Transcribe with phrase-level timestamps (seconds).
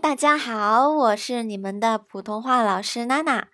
[0.00, 3.48] 大家好，我是你们的普通话老师娜娜，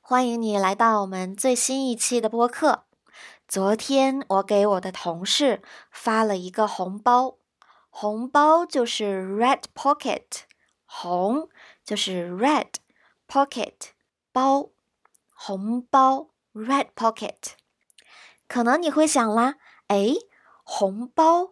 [0.00, 2.84] 欢迎你来到我们最新一期的播客。
[3.46, 5.60] 昨天我给我的同事
[5.90, 7.36] 发了一个红包，
[7.90, 10.24] 红包就是 red pocket，
[10.86, 11.50] 红
[11.84, 12.68] 就是 red
[13.28, 13.90] pocket
[14.32, 14.70] 包，
[15.34, 17.52] 红包 red pocket。
[18.48, 19.56] 可能你会想啦，
[19.88, 20.14] 哎，
[20.64, 21.50] 红包。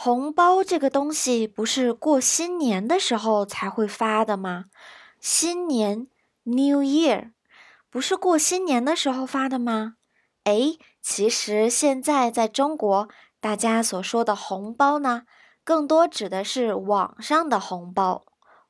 [0.00, 4.66] 红包这个东西不是过新年的时候才会发的吗？
[5.18, 6.06] 新年
[6.44, 7.32] New Year
[7.90, 9.96] 不是过新年的时候发的吗？
[10.44, 13.08] 哎，其实现在在中国，
[13.40, 15.24] 大家所说的红包呢，
[15.64, 18.24] 更多指的是网上的红包。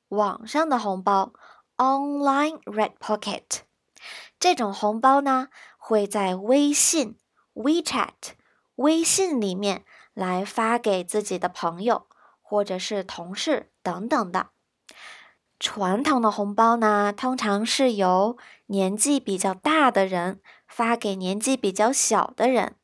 [0.09, 1.35] 网上的红包
[1.77, 3.43] Online Red Pocket
[4.41, 7.19] 这种红包呢，会在微信
[7.53, 8.38] WeChat
[8.79, 9.85] 微信里面。
[10.15, 12.09] 来发给自己的朋友
[12.43, 14.49] 或者是同事等等的。
[15.61, 22.75] 传统的红包呢，通常是由年纪比较大的人发给年纪比较小的人。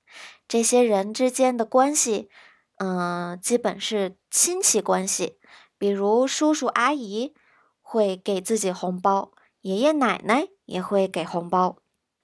[0.47, 2.31] 这些人之间的关系，
[2.77, 5.41] 嗯，基本是亲戚关系，
[5.77, 7.35] 比如叔叔阿姨
[7.83, 11.79] 会给自己红包，爷爷奶奶也会给红包，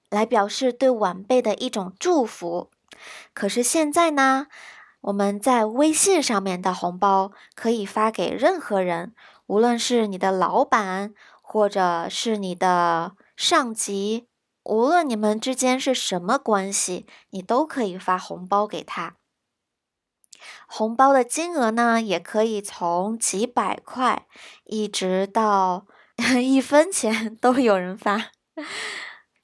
[0.09, 2.70] 来表示对晚辈的一种祝福。
[3.33, 4.47] 可是现在呢？
[5.01, 9.15] 我们在微信上面的红包可以发给任何人，
[9.47, 14.27] 无论是你的老板，或者是你的上级，
[14.61, 19.15] 无论你们之间是什么关系，你都可以发红包给他。
[20.67, 24.27] 红包的金额呢，也可以从几百块
[24.65, 25.87] 一直到
[26.39, 28.29] 一分钱都有人发。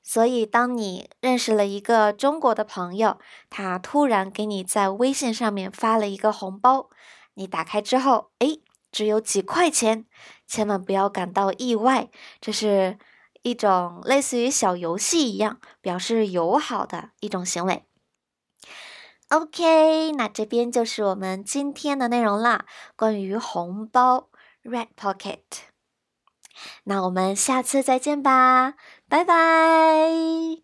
[0.10, 3.20] 所以，当你认识了一个中国的朋友，
[3.50, 6.90] 他突然给你在微信上面发了一个红包，
[7.34, 8.58] 你打开之后，哎，
[8.90, 10.06] 只有几块钱，
[10.48, 12.10] 千万不要感到意外，
[12.40, 12.98] 这是
[13.42, 17.84] 一种类似于小游戏一样，表示友好的一种行为。
[19.28, 22.66] OK，那这边就是我们今天的内容啦，
[22.96, 24.30] 关于红包
[24.64, 25.42] （Red Pocket）。
[26.86, 28.74] 那我们下次再见吧。
[29.10, 30.58] 拜拜。